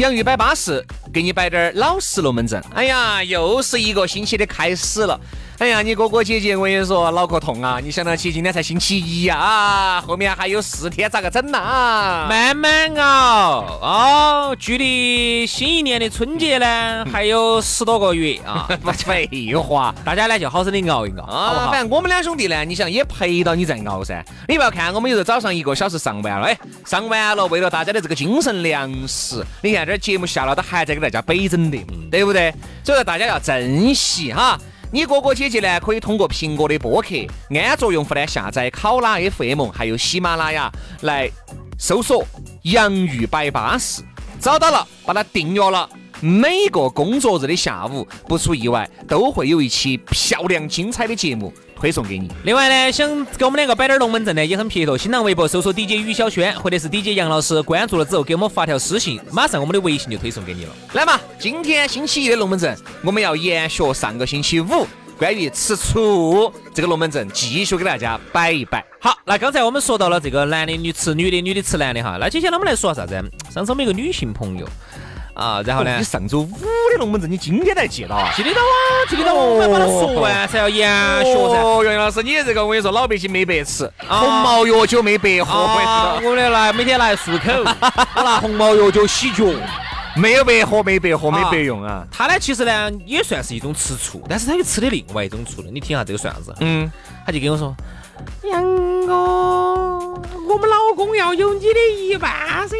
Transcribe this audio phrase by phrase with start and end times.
[0.00, 0.82] 洋芋摆巴士，
[1.12, 2.62] 给你摆点儿老实龙门阵。
[2.74, 5.18] 哎呀，又是一个星期的开始了。
[5.58, 7.78] 哎呀，你哥哥姐姐，我跟你说，脑壳痛啊！
[7.82, 12.26] 你想到起今天才星期一呀，啊，后面还有四天，咋个整呐？
[12.30, 18.66] 慢慢熬哦，距离新一年的春节呢，还有十多个月啊！
[19.04, 21.68] 废话，大家呢就好生的熬一熬啊！
[21.70, 24.24] 反正我们两兄弟呢，你想也陪到你在熬噻。
[24.48, 31.78] 你不要看我们有时候早上一个小时上完了，哎，上完了，为了大家的这个精神粮食，你看这节目下了都还在给大家摆整的，
[32.10, 32.52] 对不对？
[32.84, 34.58] 所以说大家要珍惜哈。
[34.92, 37.08] 你哥哥姐姐呢，可以通过苹果的播客
[37.50, 40.70] 安卓用户呢下载考拉 FM，还有喜马拉雅
[41.02, 41.30] 来
[41.78, 42.24] 搜索
[42.62, 44.02] “洋芋摆巴士”，
[44.40, 45.88] 找到了，把它订阅了。
[46.20, 51.52] 每个工作日的下午，不出意外，都会有一期漂亮精彩的节目。
[51.80, 52.30] 推送给你。
[52.44, 54.98] 另外呢，想给我们两个摆点龙门阵呢，也很撇脱。
[54.98, 60.72] 新浪微博搜索 DJ 于小轩，或者是 DJ 杨老师，关注了之后给我们发条私信，马上我们的微信就推送给你了。
[60.92, 64.86] 来嘛，今天星期一的龙门阵，我们要延续上个星期五
[65.18, 68.84] 关于吃醋这个龙门阵，继续给大家摆一摆。
[69.00, 73.14] 好，那刚才我们说到了这个男的女吃女的，女的吃男的哈，那接下来我们来说啥子？
[73.50, 74.68] 上次我们一个女性朋友。
[75.40, 75.96] 啊，然后呢？
[75.96, 76.50] 你上周五
[76.92, 78.30] 的龙门阵，你今天才记到啊？
[78.36, 79.32] 记得到啊，记得到。
[79.32, 80.86] 我们把它说完才要延
[81.24, 81.62] 续噻。
[81.62, 85.58] 哦，杨老师，你这个我跟你说，老百姓没白吃，红毛药酒没白喝。
[86.22, 87.64] 我们来每天来漱口，
[88.16, 89.46] 我拿红毛药酒洗脚，
[90.14, 92.06] 没有白喝，没白喝，没白用啊。
[92.12, 95.68] 他呢，其实呢也算是一种吃醋，但是他又吃的另外一种醋了。
[95.72, 96.54] 你听下这个算啥子？
[96.60, 96.90] 嗯，
[97.24, 97.74] 他就跟我说，
[98.50, 98.62] 杨
[99.06, 99.14] 哥。
[100.48, 102.30] 我们老公要有你的一半
[102.68, 102.76] 噻，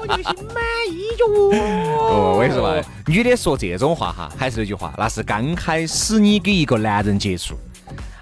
[0.00, 1.50] 我就心满意足。
[1.56, 7.54] 哦，我跟你说嘛，女的说这种话哈，还是那句话，那是刚开始你跟一个男人接触。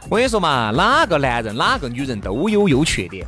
[0.08, 3.26] 我跟你说嘛，哪个男人哪个女人都有优缺点。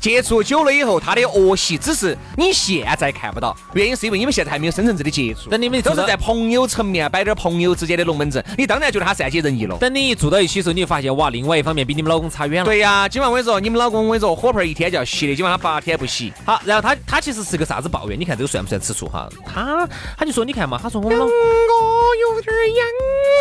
[0.00, 5.50] 接触久了以后，他的恶习只是你现在看不到，原因是因为你们现在还没有深层次的接触。
[5.50, 9.76] 等你们都是在朋友层面摆点朋友之间的龙门阵，你当然觉得他善解人意了。
[9.76, 12.64] 等你一住到一起的时候，你就发现哇，另外一方面比你们老公差远了。
[12.64, 16.32] 对呀，今晚我跟你说，你们老公我跟你说，火盆一天就要洗的，今晚他八天不洗。
[16.46, 18.18] 好，然后他他其实是个啥子抱怨？
[18.18, 19.28] 你看这个算不算吃醋哈？
[19.46, 19.86] 他
[20.16, 22.86] 他就说你看嘛，他说我们老公有点痒。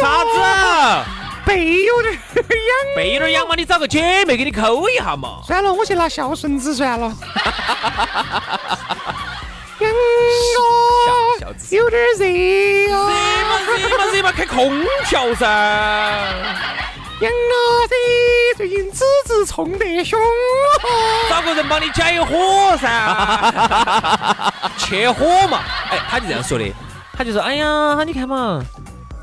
[0.01, 1.28] 啥子？
[1.49, 2.43] 背有点痒，
[2.95, 5.41] 背有点痒嘛，你找个姐妹给你抠一下嘛。
[5.43, 7.07] 算了，我去拿孝顺子算了。
[9.79, 9.91] 痒
[10.59, 13.09] 哦，有点热哦。
[13.09, 13.15] 热
[13.49, 15.47] 嘛热嘛热嘛，开空调噻。
[17.21, 17.55] 痒啊
[17.89, 17.95] 噻，
[18.55, 20.19] 最近子子冲得凶。
[21.31, 23.51] 找个人帮你解火噻，
[24.77, 25.63] 切火嘛。
[25.89, 26.71] 哎，他就这样说的，
[27.17, 28.61] 他就说，哎呀，你看嘛。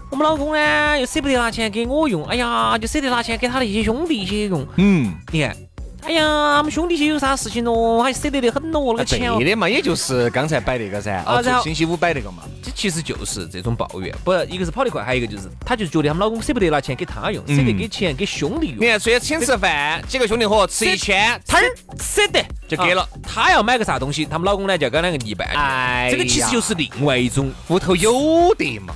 [0.08, 4.66] 我们老公呢，又舍不得拿钱给我用，哎呀，就舍得拿钱给他的一些兄弟一些用。
[4.76, 5.56] 嗯，你看，
[6.02, 9.32] 哎呀，我们兄弟些有啥事情咯，还舍得得很咯，那个钱。
[9.34, 12.44] 对的嘛，也就是刚才摆那个噻，啊，然后星期五摆那个嘛。
[12.62, 18.78] 这其实就是这种抱怨，不，一个是跑得快，还有一个就是，他就觉得他们老公舍不得拿钱给他用，舍得给钱给兄弟用。
[18.78, 21.60] 你看，出去请吃饭，几个兄弟伙吃一千，他
[22.00, 23.06] 舍得就给了。
[23.22, 25.48] 他要买个啥东西，他们老公呢就要跟两个一半。
[25.48, 28.94] 哎，这个其实就是另外一种屋头有的嘛。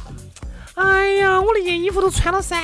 [0.81, 2.59] 哎呀，我那件衣服都穿了三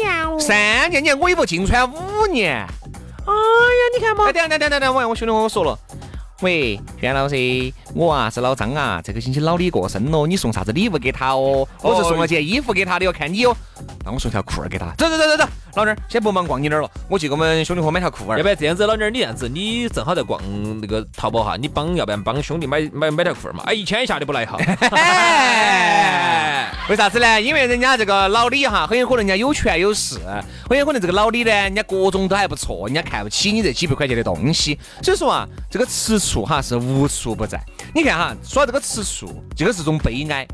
[0.00, 0.38] 年了。
[0.38, 2.54] 三年，你看我衣服净穿五年。
[2.54, 4.32] 哎呀，你看嘛。
[4.32, 5.76] 等等等等等，我我兄弟跟我说了，
[6.42, 7.34] 喂，袁老师，
[7.96, 11.66] 我啊是老张啊，这个星期老李过生了，你送啥子礼物给他哦？
[11.80, 13.56] 我是送了件衣服给他的哟，看你哟。
[14.04, 14.92] 那我送条裤儿给他。
[14.98, 18.36] 走走走走走，老弟儿，先不忙逛你那儿了，我去给我们兄弟伙买条裤儿。
[18.36, 20.38] 要不然这样子，老弟儿，你这样子，你正好在逛
[20.78, 23.62] 那个淘宝哈，你帮，要不然帮兄弟买买买条裤儿嘛？
[23.64, 24.58] 哎，一千以下的不来哈。
[26.88, 27.40] 为啥子呢？
[27.40, 30.20] 因为人家这个老李哈，很有可能人家有权有势，
[30.68, 34.78] 很有可能这个老李呢，人家各种都还不错，人家看不起你这几百块钱的东西。
[35.02, 37.60] 所以说啊，这个吃醋哈是无处不在。
[37.94, 40.46] 你看哈，说到这个吃醋，这个是种悲哀。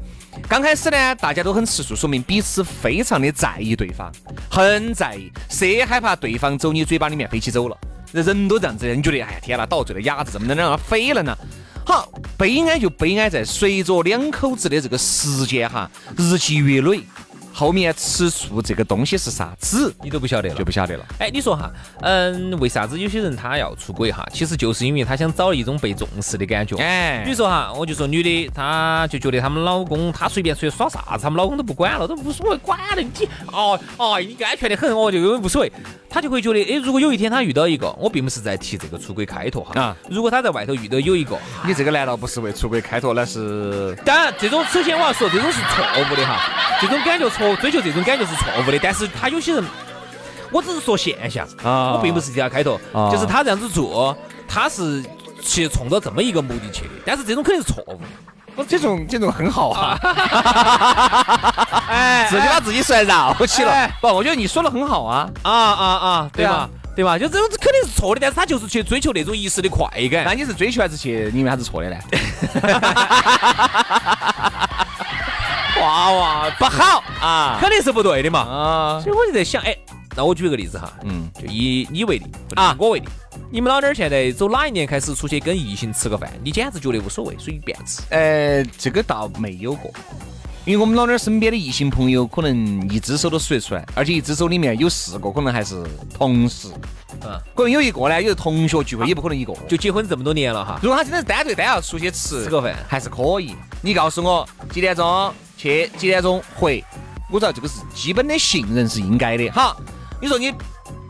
[0.48, 4.10] 刚开始呢，大家都很吃醋，说明彼此非常的在意对方，
[4.50, 7.76] 很在意，谁害怕对方走你嘴巴里面飞起走了。
[8.12, 11.36] 人都这样子，你觉得哎呀天哪，倒醉的鸭子怎么能让它飞了呢？
[11.84, 12.08] 好，
[12.38, 17.00] 悲哀就悲哀在随着两口子的这个时间哈日积月累，
[17.52, 21.04] 后面吃醋这个东西是啥子，你都不晓得了，就不晓得了。
[21.18, 21.70] 哎，你说哈，
[22.00, 24.26] 嗯，为啥子有些人他要出轨哈？
[24.32, 26.76] 其实就是因为他想找一种被重视的感觉。
[26.76, 33.10] 哎比如说哈，我就说女的，她就觉得他们老公，她随便出去耍啥子，他们老公都不管了，都无所谓，管了你，
[33.52, 35.72] 哦哦，你安全的很，我，就无所谓。
[36.08, 43.14] 她就会觉得，哎，如果有一天她遇到一个，我并不是在提这个出轨开脱哈，啊如果她在外头遇到有一个，你这个难道不是为出轨开脱？
[43.14, 46.38] 那是当然这种首先我要说，这种是错误的哈，
[46.80, 49.64] 这种感觉错，追求这种感觉是错误的，但是他有些人。
[50.50, 54.14] 我只是说现象啊我并不是替他开脱，啊就是他这样子做，
[54.46, 55.02] 他是
[55.42, 58.00] 去冲着这么一个目的去的，但是这种肯定是错误的。
[58.54, 59.98] 我这种这种很好啊，
[61.88, 63.90] 哎自己把自己算绕起了哎。
[63.98, 65.26] 不，我觉得你说的很好啊。
[65.40, 66.68] 啊啊啊，对吧？
[66.94, 67.18] 对吧？
[67.18, 70.22] 就这种肯定是错的，但是他就是去追求那种一时的快感。
[70.26, 71.30] 那你是追求还是去？
[71.32, 71.96] 你为啥子错的呢？
[75.82, 76.50] 娃娃。
[76.58, 77.58] 不好啊。
[77.60, 78.40] 肯定是不对的嘛。
[78.40, 79.76] 啊，所以我就在想，哎，
[80.16, 83.08] 那我举个例子哈，嗯，就以你为例啊，我为例，
[83.50, 88.02] 你们老娘儿现在走哪一年开始出去跟异性吃个饭，你简直觉得无所谓，随便吃。
[88.10, 89.90] 呃，这个倒没有过，
[90.64, 95.82] 因为我们老点儿身边的异性朋友可能一只手都数得出来，而且一只手里面有四个可能还是
[96.16, 96.68] 同事，
[97.22, 99.52] 嗯，可能有一个呢，有同学聚会也不可能一个。
[99.68, 102.76] 就结婚这么多年了哈，如果他真的是单对单要出去吃吃个饭。
[102.86, 103.54] 还是可以。
[103.80, 105.32] 你告诉我几点钟
[105.62, 106.84] 去，几点钟回，
[107.30, 109.48] 我知道这个是基本的信任是应该的。
[109.50, 109.76] 哈，
[110.20, 110.52] 你说你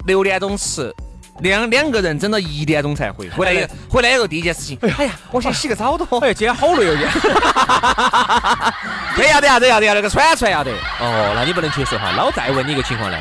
[0.07, 0.95] 六点钟吃。
[1.41, 6.05] 两两个人整到一点钟才回，回来回来以后第一件事情，哎呀，我先洗个澡都。
[6.21, 7.11] 哎，今天好累哦，今天。
[9.17, 10.71] 这要得呀，这要得呀，那个喘出来要得。
[10.71, 12.13] 哦，那你不能接受哈。
[12.15, 13.19] 那我再问你一个情况呢，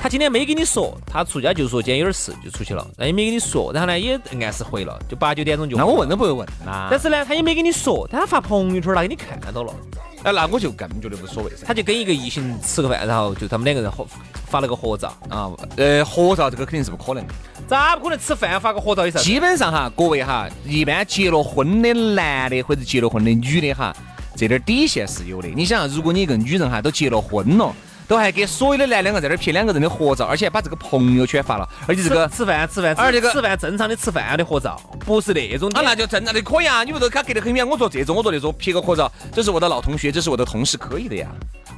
[0.00, 5.76] 他今天没跟你说，他出家就说今天有点事就出去了，那也没跟你说，然后呢也按时回了，就八九点钟就。
[5.76, 6.08] 那我问。
[6.08, 6.86] 都不会问呐。
[6.90, 9.74] 但是呢，他也没跟你说，但他发朋友圈了，给你看到了，
[10.24, 11.64] 哎，那我就更觉得无所谓噻。
[11.66, 14.06] 他就跟一个异性吃个饭，然后就他们两个人合
[14.46, 17.34] 发了个合照，啊，呃，合照这个肯定是不可能的。
[17.68, 19.24] 咋不可能吃饭发个合照有啥子？
[19.24, 23.94] 基本上哈，各位哈，一般结了婚的男的或者结了婚的女的哈，
[24.36, 25.48] 这点底线是有的。
[25.48, 27.74] 你想，如果你一个女人哈都结了婚了，
[28.06, 36.84] 都还给所有的男两个在那儿拍两个人的合照，而且还把这个朋友圈发了，而且这个吃吃饭吃饭，而这个吃饭正常的吃饭的合照，不是那种啊，那就正常的可以啊。
[36.84, 41.28] 你不说他隔得很远，我坐这种，我坐那种，拍个合照，这是我的老同学，这是我的同事，可以的呀，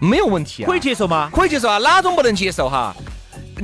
[0.00, 1.30] 没有问题啊，可以接受吗？
[1.32, 2.94] 可以接受啊，哪种不能接受哈？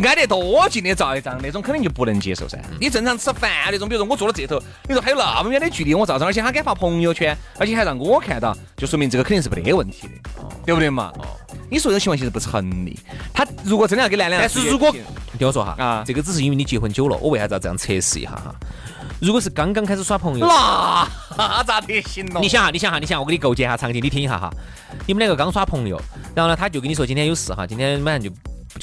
[0.02, 2.58] 挨得多近的照一张，那种肯定就不能接受噻。
[2.80, 4.58] 你正常吃饭那种，比如说我坐到这头，
[4.88, 11.12] 你说还有那么远的距离我照张，而且他敢发朋友圈，而且还让我看到，就说明这个肯定是没得问题的，对不对嘛？
[11.70, 12.98] 你说这种情况其实不成立。
[13.32, 14.90] 他如果真的要跟男两个出去，但是如果
[15.38, 18.54] 听我说哈，啊这个只是因为你结婚久了，我为啥子要这样测试一下哈？
[19.20, 20.46] 如果是刚刚开始耍朋友，
[21.36, 22.40] 那咋得行咯？
[22.40, 24.50] 你想哈，你想哈，你想，我给你构建一下场景，你听一下哈。
[25.06, 26.00] 你们两个刚耍朋友，
[26.34, 28.34] 然后呢，他就跟你说今天有事哈，今天晚上就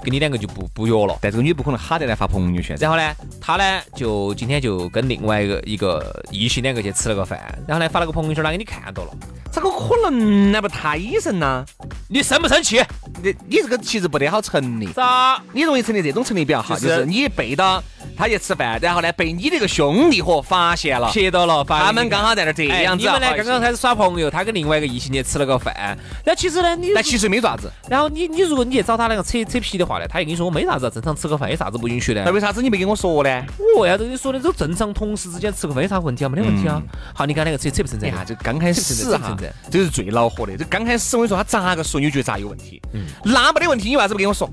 [0.04, 1.18] 跟你两个就不不约了。
[1.22, 2.78] 但这个女不可能哈得来发朋友圈。
[2.80, 9.12] 然后呢，他呢就今天就跟另外一个一个异性两个去吃了个饭，然后呢发了个朋友圈，他给你看到了，
[9.52, 11.66] 咋个可能那不太神呢？
[12.08, 12.82] 你生不生气？
[13.22, 14.88] 你你这个其实不得好成立。
[14.88, 15.42] 咋？
[15.54, 17.84] 你容易成立这种成立比较好，就是就是你背到
[18.20, 23.16] 他去吃饭，然后呢被你那个兄弟伙发现了，切到了，发他们刚好在那儿这哎样子啊。
[23.16, 27.72] 你们呢刚刚开始耍朋友，他跟另外一个异性去吃了个饭，那其实呢你那其实没爪子。
[27.90, 32.32] 然后你你如果你去找他那个扯扯皮的话呢，他又跟你说我没啥子，正常吃个饭有啥子不允许的那。
[32.32, 33.46] 为啥子你没跟我说呢？
[33.78, 34.40] 我为啥子跟你说的？
[34.42, 36.30] 这正常同事之间吃个饭有啥问题啊？
[36.30, 36.82] 没得问题啊。
[37.14, 38.18] 好，你看那个扯扯不成这样？
[38.18, 39.38] 哎呀，这刚开始哈
[39.72, 40.58] 这，是最恼火的。
[40.58, 42.82] 这刚开始我跟你说，他咋个说你就觉得咋有问题？
[42.94, 44.50] 嗯那没得问题，你为啥子不跟我说？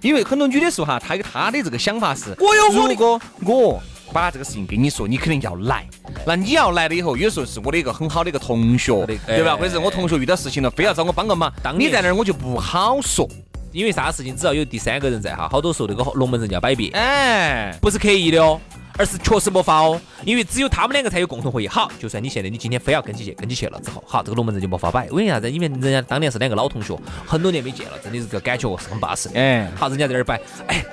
[0.00, 5.84] 因为很多女的时候哈，她有她的这个想法是，我有如果我把这个事情跟你说，你肯定要来。
[6.26, 9.52] 那你要来了以后，有时候是我的一个很好的一个同学，对吧？
[9.52, 13.28] 哎或者是我同学遇到事情了，非要找我帮个忙，当你在那儿我就不好说。
[13.72, 18.58] 因为啥事情只要有第三个人在哈，好多时候那个龙门阵就要摆别，哎，不是刻意的哦，
[18.98, 20.00] 而是确实没法哦。
[20.24, 21.68] 因为只有他们两个才有共同回忆。
[21.68, 25.08] 好，就算你现在你今天非要跟起去，跟起去了之后，好，这个龙门阵就没法摆。
[25.10, 25.50] 为啥子？
[25.50, 29.40] 因为人家当年是两个老同学，很多年没见了，真的是这个感觉是很巴适的。
[29.40, 30.84] 哎好，人家在那儿摆，哎，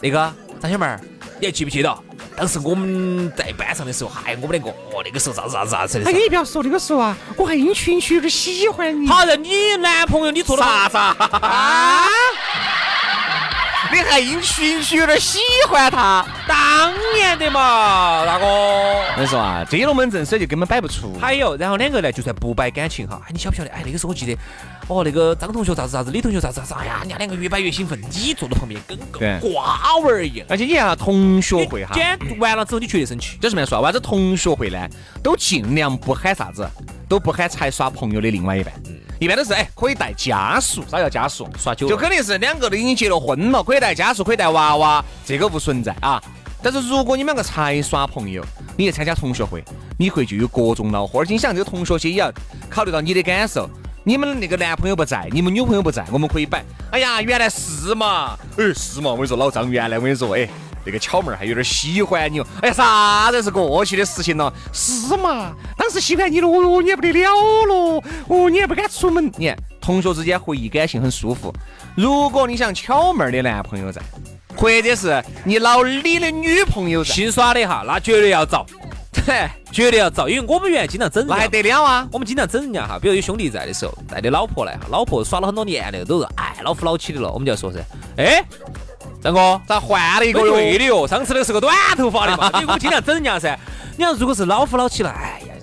[0.00, 1.00] 那个张小妹儿，
[1.40, 1.98] 你还记不记得？
[2.36, 6.10] 当时我们在班上的时候，嗨，我们两个，哦，那个时候咋子咋子咋子的。
[6.10, 9.06] 哎你不要说那个时候啊，我还阴虚阴虚有点喜欢你。
[9.08, 12.06] 好人，你男朋友你做了啥子啊？
[13.92, 16.24] 你还因情绪有点喜欢他？
[16.46, 18.46] 当年的嘛，大哥。
[18.46, 21.16] 我跟你说啊，这龙门阵所以就根本摆不出。
[21.20, 23.70] 还有，然后两个呢，就算不摆感情哈，哎，你晓不晓得？
[23.70, 24.36] 哎，那个时候我记得，
[24.88, 30.46] 哦，那个张同学啥子啥子，李同学啥子啥子，哎呀，人家两个越摆越兴奋，你坐在旁边跟个瓜娃儿一样。
[30.48, 33.36] 而且你看啊，同学会哈今，天完了之后，你绝对生气。
[33.40, 33.80] 这是么说啊？
[33.80, 34.78] 为啥子同学会呢？
[35.24, 36.64] 都尽量不喊啥子，
[37.08, 38.72] 都不喊才耍朋友的另外一半。
[39.18, 41.48] 一般都是哎可以带家属，啥叫家属？
[41.58, 46.22] 耍酒就肯定是两个都已经结了婚了，可以带家属，可以带娃娃，这个不存在啊。
[46.62, 48.44] 但是如果你们两个才耍朋友，
[48.76, 49.64] 你去参加同学会，
[49.98, 51.20] 你会就有各种恼火。
[51.20, 52.32] 而且你想，这个同学些也要
[52.70, 53.68] 考虑到你的感受。
[54.08, 56.64] 你们那个男朋友不在，你们女朋友不在，我们可以摆。
[56.92, 60.48] 哎呀，原来是嘛，哎是嘛，我跟你说，老张原来我跟你说，哎。
[60.88, 64.52] 那个巧妹儿还有点喜欢你哦，哎呀，啥子是过去的事情了？
[64.72, 65.52] 是嘛？
[65.76, 69.28] 当时喜欢你了，哦，你也不得了了，哦，你也不敢出门。
[69.36, 71.52] 你看，同学之间回忆感情很舒服。
[71.96, 74.00] 如果你想巧妹儿的男朋友在，
[74.56, 78.46] 或者是你老李的女朋友在，新耍的哈，那绝对要
[79.22, 79.32] 遭，
[79.72, 82.08] 绝对要遭，因为我们原来经常整，那还得了啊？
[82.12, 87.78] 我们经常整人家哈，比如有兄弟在的时候，带的老婆来哈，老婆耍了很多年的，都是哎老夫老妻的了，我们就要说噻，
[88.16, 88.44] 哎。
[89.22, 90.52] 张哥，咋换了一个哟？
[90.52, 93.58] 对的哟，上次那个是个短头发的嘛，因为我经常整人家噻。
[93.96, 95.54] 你要如果是老夫老妻了，哎呀，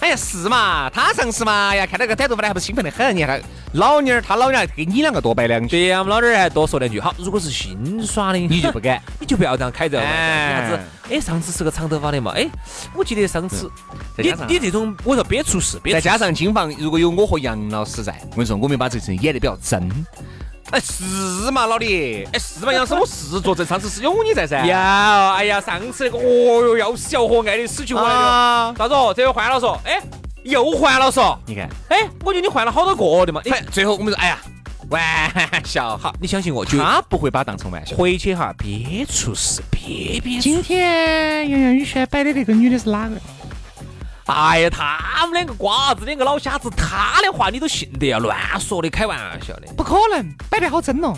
[0.00, 3.40] 哎呀是嘛，他上次嘛呀，看到个短头发的还不是兴奋的很，你看
[3.72, 6.98] 老妞儿，他老娘还给你两个多摆两句，对呀，我们老妞儿还多说两句。
[6.98, 10.12] 好，如果是新耍的，你就不敢， 你就不要这样开这玩笑。
[10.12, 10.80] 啥子？
[11.10, 12.32] 哎，上次是个长头发的嘛？
[12.34, 12.48] 哎，
[12.94, 13.70] 我记得上次
[14.16, 19.88] 你你这种，我说别出事，再加上金房，如果有我和杨老师在，我跟你说，我们把这事演得比较真。
[20.70, 21.04] 哎，是
[21.52, 22.24] 嘛，老李？
[22.32, 24.66] 哎，是嘛，杨师，我是作证，上次是有你在噻。
[24.66, 28.74] 有，哎呀，上次那个，哦哟，要死要活，爱的死去活来的。
[28.78, 28.94] 啥子？
[29.14, 29.78] 这回换了说？
[29.84, 30.00] 哎，
[30.46, 31.36] 又换了嗦？
[31.46, 33.40] 你看，哎，我觉得你换了好多个的嘛。
[33.50, 34.38] 哎，最后我们说，哎呀，
[34.90, 37.96] 玩笑，哈，你相信我，他不会把当成玩笑。
[37.96, 40.38] 回去哈，别出事，别别。
[40.38, 43.16] 今天杨洋宇轩摆的那个女的是哪个？
[44.26, 48.18] 哎呀，他们两个瓜子，两个老瞎子，他的话你都信得呀？
[48.18, 51.12] 乱说的，开玩笑的，不可能，摆得好真哦。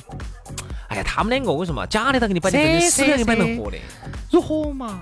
[0.88, 3.76] 哎呀，他们两个我说嘛，假的他给你摆的真，死的给你摆成活的，
[4.30, 5.00] 如何嘛？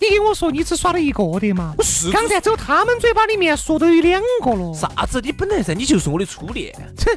[0.00, 1.74] 你给我说，你只耍了一个的嘛？
[1.76, 4.74] 我是刚才走他们嘴巴里面说都有两个了。
[4.74, 5.20] 啥子？
[5.20, 6.74] 你本来噻，你就是我的初恋。
[6.96, 7.10] 切！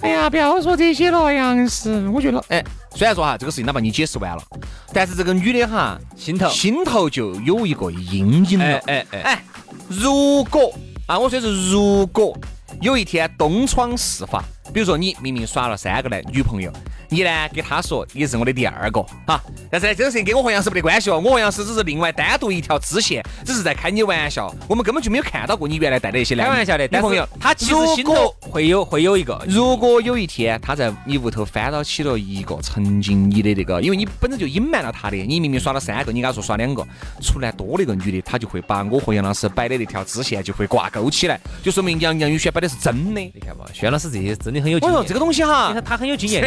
[0.00, 2.64] 哎呀，不要说这些了，杨师，我觉得，哎，
[2.94, 4.42] 虽然说哈，这个事情哪怕你解释完了，
[4.92, 8.64] 但是这个女的哈，心头心头就有一个阴影了。
[8.64, 9.44] 哎哎哎。
[9.88, 10.72] 如果
[11.06, 12.34] 啊，我说是如果
[12.80, 16.72] 有一天东窗事发，比如说你明明耍了三个男女朋友。
[17.10, 17.48] 你呢？
[17.52, 27.28] 给他说你是我的第二个哈，但是呢，这个事情跟我和杨师没得关系哦，我和杨师只是另外单独一条支线，只是在开你玩笑，我们根本就没有看到过你原来带的一些开玩笑的男朋友。
[27.40, 36.86] 他其实心头会有会有一个，如果有一天他在你屋头翻到起了一个曾经你的那个，因为你本身就隐瞒了他的，你明明耍了三个，你跟他说耍两个，
[37.20, 43.20] 出来多了一个女的，他就会把我和杨老师摆的那条支线就会挂钩起来，就说明杨杨宇轩摆的是真的。
[43.20, 44.96] 你看嘛，轩老师这些真的很有经验。
[44.96, 46.40] 我说这个东西哈，你看他很有经验。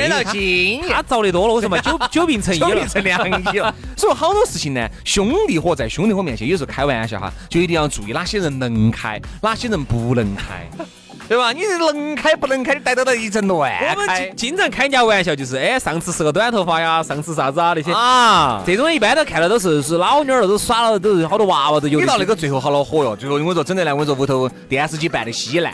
[0.88, 2.88] 他遭的多了，我说嘛久久病成医了？
[2.88, 3.74] 成良医了。
[3.98, 10.68] 所以好多事情呢，兄弟伙在兄弟伙面前，有时候开玩笑哈，就一定要注意哪些人能开，哪些人不能开，
[11.30, 11.52] 对吧？
[11.54, 22.00] 你能开不能开，你逮到到一阵乱我们经常开人家玩笑，就是哎，上次是个短头发呀，上次啥子啊那些啊，这种一般都看到都是是老妞儿，都耍了都是好多娃娃都有。
[22.00, 25.74] 你到那个最后好恼火哟，最后我说，整的来我说屋头电视机办的稀烂。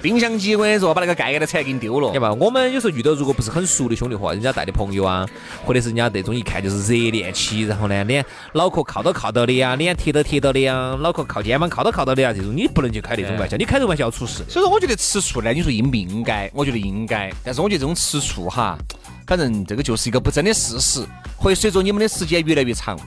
[0.00, 2.10] 冰箱机，我跟你说，把那个盖盖的铲给你丢了。
[2.10, 2.32] 对吧？
[2.34, 5.26] 我们有时候遇到如果不是很熟的兄弟伙，人家带的朋友啊，
[5.64, 14.44] 或者是人家那种一看就是热恋期，然后呢，脸脑壳靠到靠到的呀，脸贴到贴到的呀，脑壳靠肩膀靠到靠到的呀，这种你不能去开那种玩笑，你开这种玩笑要出事。
[14.48, 16.50] 所以说，我觉得吃醋呢，你说应不应该？
[16.54, 17.32] 我觉得应该。
[17.44, 18.78] 但是我觉得这种吃醋哈，
[19.26, 21.04] 反正这个就是一个不争的事实，
[21.36, 22.98] 会随着你们的时间越来越长，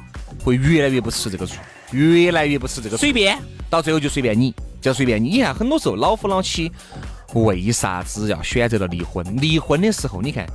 [0.44, 1.56] 会越来越不吃这个醋，
[1.92, 3.02] 越来越不吃这个醋。
[3.02, 3.38] 随便，
[3.70, 4.54] 到最后就随便你。
[4.82, 6.72] 就随便你，看很多时候老夫老妻
[7.34, 9.24] 为啥子要选择了离婚？
[9.40, 10.46] 离婚的时候，你看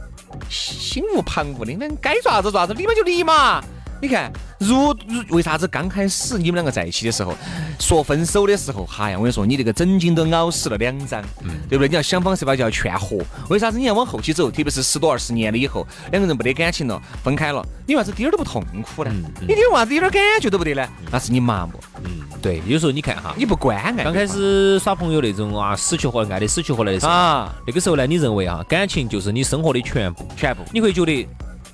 [0.50, 3.62] 心无旁骛的，那该做啥子做啥子，离嘛就离嘛。
[4.06, 7.34] 你看，如如为啥子刚开始你们两个在一起的时候，
[7.80, 11.20] 说分手的时候，哈呀，我跟你说，你这个枕巾都咬死了两张，
[11.68, 11.88] 对不对？
[11.88, 13.18] 你要想方设法就要劝和。
[13.48, 14.48] 为啥子你要往后期走？
[14.48, 18.62] 特别是十多二十年了以后，两个人没得感情了，分开了，你为啥子一点都不痛
[18.94, 19.10] 苦呢？
[19.40, 20.88] 你为啥子一点感觉都不得呢？
[21.10, 21.72] 那是你麻木。
[22.04, 24.04] 嗯，对，有时候你看哈，你不关爱。
[24.04, 31.26] 刚开始耍朋友那种啊，死去活来爱的死去活来的时候啊，那个时候呢，你认为啊，感情就是你生活的全部，全部，你会觉得。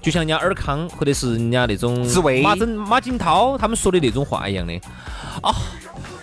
[0.03, 4.75] 就像人家尔康或者是人家那种紫薇、马真、马景涛他们说的那种话一样的
[5.41, 5.55] 啊，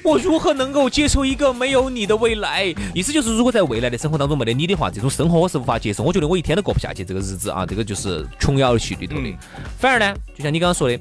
[0.03, 2.65] 我如何能够接受一个没有你的未来？
[2.93, 6.03] 意思就是，如果在未来的生活当中没得你的话，这种生活我是无法接受。
[6.03, 9.33] 我觉得我一天都过不下去这个日子啊，这个就是琼瑶戏里头的。
[9.77, 10.99] 反而呢，就像你刚刚说的，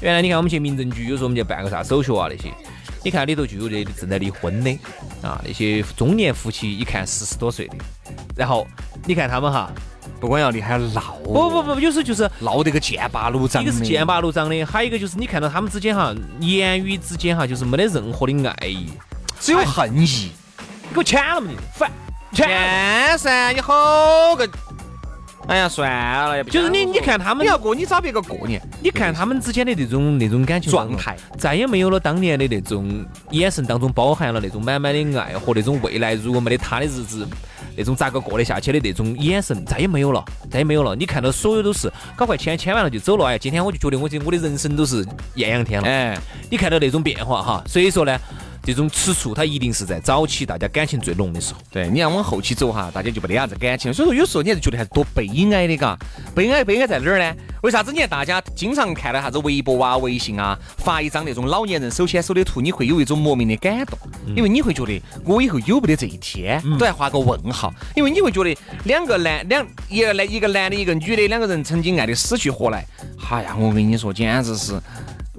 [0.00, 2.52] 原来你看我们去民政局，有时候我们去办个啥手续啊那些，
[3.04, 4.70] 你看里头就有那正在离婚的
[5.22, 7.76] 啊，那些中年夫妻，一看四十多岁的，
[8.36, 8.66] 然后
[9.06, 9.70] 你看他们哈。
[10.20, 11.16] 不光要你，还要闹。
[11.24, 13.62] 不不不，有时候就是闹得个剑拔弩张。
[13.62, 18.90] 一个是剑拔弩张的，还有一个就是你看到他们之间哈，言语之间哈，就是没得任何的爱意，
[19.40, 20.30] 只有恨意。
[20.88, 21.90] 你给我抢了嘛你，烦。
[22.32, 24.48] 签噻，你好个，
[25.48, 25.90] 哎呀，算
[26.28, 28.62] 了，也不就是你你看他们你要过，你找别个过年。
[28.80, 37.26] 你看他们之间的那种那种感情状态，再也没有了当年的那种眼神当中包含了那种满满的爱和那种未来如果没得他的日子，
[37.76, 40.94] 那种咋个过得下去的那种眼神再也没有了，再也没有了。
[40.94, 45.88] 你看到所有都是搞快签签完了就走了，哎，今天我就觉得我这我的人生都是艳阳天了。
[45.88, 46.18] 哎，
[46.50, 48.18] 你看到那种变化哈，所以说呢。
[48.62, 51.60] 这种吃醋，它一定是在早期大家感情最浓的时候。
[51.70, 53.92] 对，你要往后期走哈，大家就没得啥子感情。
[53.92, 55.98] 所以说，有时候你还是觉得还是多悲哀的，嘎。
[56.34, 57.34] 悲哀悲哀在哪儿呢？
[57.62, 57.92] 为啥子？
[57.92, 63.98] 你看大家经常看到啥子微博啊、微信啊，发一张那种老年人手牵手的图，你会有一种莫名的感动，
[64.36, 67.72] 因为你会觉得我以后有不得这一天，都要画个问号。
[67.96, 72.84] 因为你会觉得两个男两一个男一个男的，一个女的，两个人曾经爱的死去活来。
[73.30, 74.80] 哎呀，我跟你说，简直是，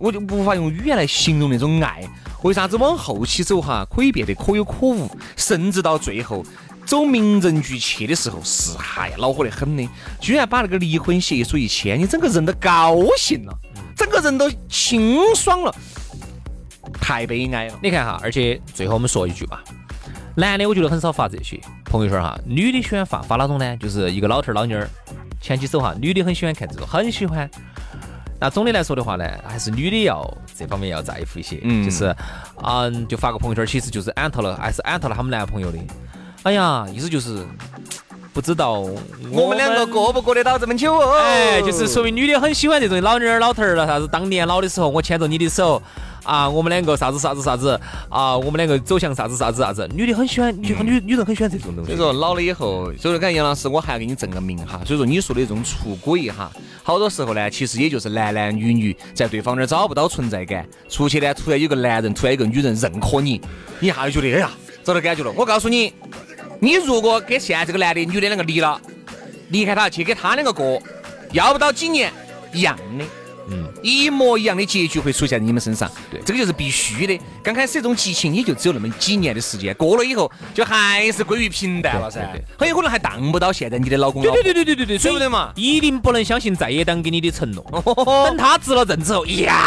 [0.02, 2.04] 我就无法用语言来形容那种爱。
[2.44, 6.44] 为啥子往后期走哈，可以变得可有可无，甚至到最后
[6.88, 9.88] 走民政局去的时候，是哎呀恼火得很的，
[10.20, 13.56] 居然把那个离婚协议书一签，你整个人都高兴了，
[13.96, 15.76] 整个人都清爽了，
[17.00, 17.80] 太悲哀了。
[17.84, 19.64] 你看哈，而且最后我们说一句吧，
[20.36, 23.78] 男的我觉得很少发这些朋友圈哈，女的喜欢发发哪种呢？
[23.78, 24.90] 就是一个老头儿老妞儿
[25.40, 27.48] 牵起手哈，女的很喜欢看这种，很喜欢。
[28.42, 32.16] 那总的来说的话呢，还是女的要这方面要在乎一些，嗯，就是，
[32.64, 35.78] 嗯，就发个朋友圈，其实就是安特了，还是安特了他们男朋友的。
[36.42, 37.46] 哎呀，意思就是
[38.34, 38.80] 不知道
[39.32, 41.20] 我们两个过不过得到这么久哦？
[41.22, 45.80] 哎，就是说明女的很喜欢这种老妞儿老头儿了，啥子当年老的时候我牵着你的手。
[46.24, 51.92] 啊，我们两个啥子啥子啥子啊，我们两个走向啥子啥子啥子，女的很喜欢，女女女人很喜欢这种东西。
[51.92, 54.82] 所以说老了以后，所以说看杨老师，我还要给你证个名哈。
[54.86, 56.52] 所以说你说的这种出轨哈，
[56.84, 63.42] 好多时候呢，其实也就是男男女女在对方那儿找不到存在感，出去呢突然有个男人，突然有个女人认可你，
[63.80, 64.52] 你一下就觉得哎呀，
[64.84, 65.32] 找到感觉了。
[65.36, 65.94] 我告诉你，
[66.60, 68.80] 你如果跟现在这个男的女的两个离了，
[69.50, 70.82] 离开他去跟他两个过，
[71.32, 72.12] 要不到几年
[72.54, 73.06] 一样的。
[73.50, 77.20] 嗯，一模一样的结局会出现在你们身上，对，这个就是必须的。
[77.44, 82.22] 刚开始这种激情也就只有那么几年的时间，过了以后就还是归于平淡了噻，
[82.58, 85.52] 很有可能还当不到现在你的老公对对对对对对对，对不对嘛？
[85.56, 87.64] 一定不能相信在野党给你的承诺，
[88.26, 89.58] 等他执了政之后一样，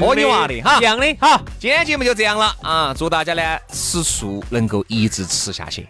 [0.00, 1.06] 喝你娃的哈，一样的。
[1.20, 2.94] 好，今天节目就这样了啊！
[2.96, 5.88] 祝大家呢吃素能够一直吃下去。